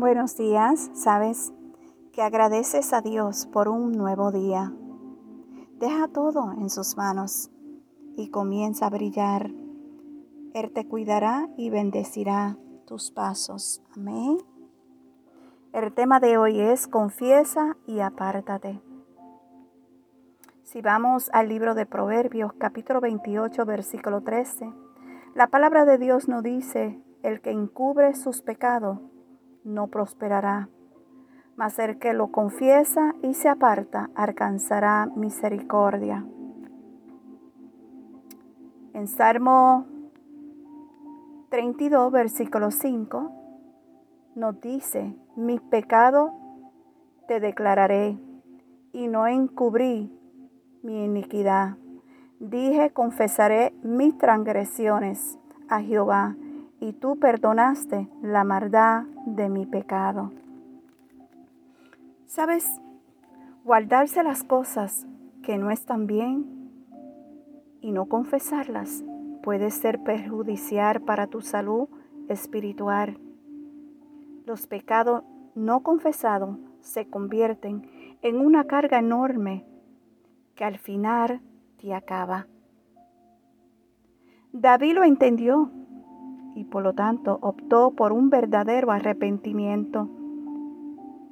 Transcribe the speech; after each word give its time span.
Buenos 0.00 0.36
días, 0.36 0.90
¿sabes? 0.92 1.52
Que 2.12 2.22
agradeces 2.22 2.92
a 2.92 3.00
Dios 3.00 3.46
por 3.46 3.68
un 3.68 3.92
nuevo 3.92 4.32
día. 4.32 4.72
Deja 5.78 6.08
todo 6.08 6.52
en 6.52 6.68
sus 6.68 6.96
manos 6.96 7.52
y 8.16 8.28
comienza 8.28 8.86
a 8.86 8.90
brillar. 8.90 9.52
Él 10.52 10.72
te 10.72 10.88
cuidará 10.88 11.48
y 11.56 11.70
bendecirá 11.70 12.58
tus 12.86 13.12
pasos. 13.12 13.84
Amén. 13.94 14.38
El 15.72 15.92
tema 15.92 16.18
de 16.18 16.38
hoy 16.38 16.60
es 16.60 16.88
confiesa 16.88 17.76
y 17.86 18.00
apártate. 18.00 18.82
Si 20.64 20.82
vamos 20.82 21.30
al 21.32 21.48
libro 21.48 21.76
de 21.76 21.86
Proverbios 21.86 22.52
capítulo 22.54 23.00
28 23.00 23.64
versículo 23.64 24.22
13, 24.22 24.72
la 25.36 25.46
palabra 25.46 25.84
de 25.84 25.98
Dios 25.98 26.26
nos 26.26 26.42
dice, 26.42 27.00
el 27.22 27.40
que 27.40 27.52
encubre 27.52 28.14
sus 28.14 28.42
pecados 28.42 28.98
no 29.64 29.88
prosperará, 29.88 30.68
mas 31.56 31.78
el 31.78 31.98
que 31.98 32.12
lo 32.12 32.28
confiesa 32.28 33.14
y 33.22 33.34
se 33.34 33.48
aparta 33.48 34.10
alcanzará 34.14 35.06
misericordia. 35.16 36.24
En 38.92 39.08
Salmo 39.08 39.86
32, 41.48 42.12
versículo 42.12 42.70
5, 42.70 43.32
nos 44.36 44.60
dice, 44.60 45.16
mi 45.36 45.58
pecado 45.58 46.32
te 47.26 47.40
declararé 47.40 48.18
y 48.92 49.08
no 49.08 49.26
encubrí 49.26 50.12
mi 50.82 51.04
iniquidad. 51.04 51.76
Dije, 52.40 52.90
confesaré 52.90 53.72
mis 53.82 54.18
transgresiones 54.18 55.38
a 55.68 55.80
Jehová, 55.80 56.36
y 56.84 56.92
tú 56.92 57.18
perdonaste 57.18 58.10
la 58.20 58.44
maldad 58.44 59.04
de 59.24 59.48
mi 59.48 59.64
pecado. 59.64 60.32
¿Sabes? 62.26 62.78
Guardarse 63.64 64.22
las 64.22 64.44
cosas 64.44 65.06
que 65.42 65.56
no 65.56 65.70
están 65.70 66.06
bien 66.06 66.44
y 67.80 67.90
no 67.90 68.04
confesarlas 68.04 69.02
puede 69.42 69.70
ser 69.70 70.02
perjudicial 70.02 71.00
para 71.00 71.26
tu 71.26 71.40
salud 71.40 71.88
espiritual. 72.28 73.18
Los 74.44 74.66
pecados 74.66 75.22
no 75.54 75.82
confesados 75.82 76.58
se 76.80 77.08
convierten 77.08 77.88
en 78.20 78.36
una 78.36 78.64
carga 78.64 78.98
enorme 78.98 79.64
que 80.54 80.64
al 80.64 80.76
final 80.76 81.40
te 81.80 81.94
acaba. 81.94 82.46
David 84.52 84.96
lo 84.96 85.04
entendió 85.04 85.70
y 86.54 86.64
por 86.64 86.82
lo 86.82 86.92
tanto 86.92 87.38
optó 87.42 87.90
por 87.92 88.12
un 88.12 88.30
verdadero 88.30 88.90
arrepentimiento 88.90 90.08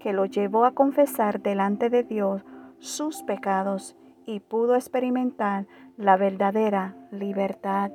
que 0.00 0.12
lo 0.12 0.24
llevó 0.24 0.64
a 0.64 0.72
confesar 0.72 1.42
delante 1.42 1.90
de 1.90 2.02
Dios 2.02 2.42
sus 2.78 3.22
pecados 3.22 3.96
y 4.26 4.40
pudo 4.40 4.74
experimentar 4.74 5.66
la 5.96 6.16
verdadera 6.16 6.96
libertad. 7.10 7.92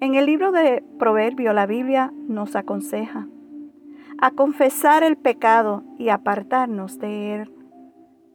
En 0.00 0.14
el 0.14 0.26
libro 0.26 0.52
de 0.52 0.84
Proverbios 0.98 1.54
la 1.54 1.66
Biblia 1.66 2.12
nos 2.28 2.56
aconseja 2.56 3.28
a 4.18 4.30
confesar 4.30 5.02
el 5.02 5.16
pecado 5.16 5.82
y 5.98 6.08
apartarnos 6.08 6.98
de 6.98 7.34
él 7.34 7.52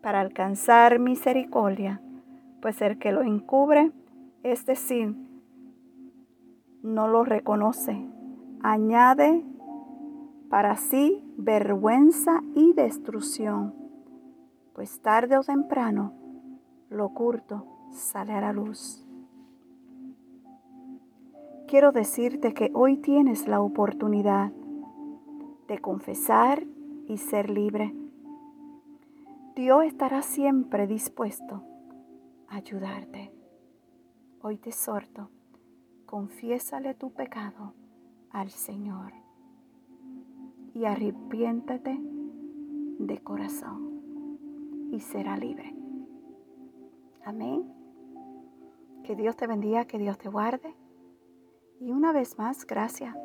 para 0.02 0.22
alcanzar 0.22 1.00
misericordia, 1.00 2.02
pues 2.62 2.82
el 2.82 2.98
que 2.98 3.12
lo 3.12 3.22
encubre, 3.22 3.92
es 4.44 4.66
decir, 4.66 5.16
no 6.82 7.08
lo 7.08 7.24
reconoce. 7.24 8.08
Añade 8.62 9.44
para 10.50 10.76
sí 10.76 11.24
vergüenza 11.38 12.42
y 12.56 12.74
destrucción, 12.74 13.74
pues 14.74 15.02
tarde 15.02 15.38
o 15.38 15.44
temprano 15.44 16.14
lo 16.90 17.06
oculto 17.06 17.66
sale 17.92 18.34
a 18.34 18.42
la 18.42 18.54
luz. 18.54 19.06
Quiero 21.68 21.92
decirte 21.92 22.54
que 22.54 22.72
hoy 22.74 22.98
tienes 22.98 23.48
la 23.48 23.62
oportunidad 23.62 24.52
de 25.68 25.78
confesar 25.80 26.66
y 27.08 27.18
ser 27.18 27.52
libre. 27.52 27.94
Dios 29.56 29.86
estará 29.86 30.24
siempre 30.24 30.88
dispuesto 30.88 31.64
a 32.48 32.56
ayudarte. 32.56 33.32
Hoy 34.42 34.58
te 34.58 34.70
exhorto 34.70 35.30
confiésale 36.10 36.96
tu 36.96 37.12
pecado 37.12 37.76
al 38.32 38.50
Señor 38.50 39.14
y 40.74 40.86
arrepiéntate 40.86 42.00
de 42.98 43.20
corazón 43.22 44.90
y 44.92 45.02
será 45.02 45.38
libre. 45.38 45.76
Amén. 47.24 47.72
Que 49.04 49.16
Dios 49.16 49.36
te 49.36 49.46
bendiga, 49.46 49.86
que 49.86 50.00
Dios 50.00 50.18
te 50.18 50.30
guarde. 50.30 50.76
Y 51.80 51.92
una 51.92 52.12
vez 52.12 52.40
más, 52.40 52.66
gracias 52.66 53.16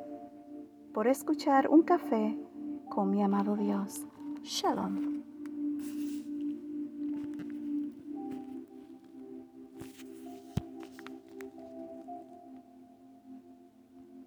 por 0.93 1.09
escuchar 1.09 1.71
un 1.71 1.85
café 1.85 2.39
con 2.91 3.09
mi 3.09 3.23
amado 3.23 3.57
Dios. 3.57 4.07
Shalom. 4.43 5.34